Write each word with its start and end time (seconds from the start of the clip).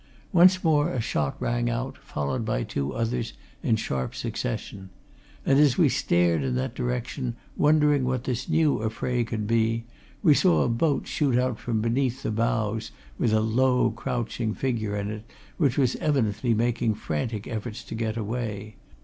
Once 0.33 0.63
more 0.63 0.89
a 0.91 0.99
shot 0.99 1.39
rang 1.39 1.69
out, 1.69 1.95
followed 1.95 2.43
by 2.43 2.63
two 2.63 2.91
others 2.91 3.33
in 3.61 3.75
sharp 3.75 4.15
succession. 4.15 4.89
And 5.45 5.59
as 5.59 5.77
we 5.77 5.89
stared 5.89 6.41
in 6.41 6.55
that 6.55 6.73
direction, 6.73 7.35
wondering 7.55 8.03
what 8.03 8.23
this 8.23 8.49
new 8.49 8.79
affray 8.83 9.23
could 9.23 9.45
be, 9.45 9.83
we 10.23 10.33
saw 10.33 10.63
a 10.63 10.69
boat 10.69 11.05
shoot 11.05 11.37
out 11.37 11.59
from 11.59 11.81
beneath 11.81 12.23
the 12.23 12.31
bows, 12.31 12.89
with 13.19 13.31
a 13.31 13.41
low, 13.41 13.91
crouching 13.91 14.55
figure 14.55 14.95
in 14.97 15.11
it 15.11 15.23
which 15.57 15.77
was 15.77 15.95
evidently 15.97 16.55
making 16.55 16.95
frantic 16.95 17.45
efforts 17.45 17.83
to 17.83 17.93
get 17.93 18.17
away. 18.17 18.77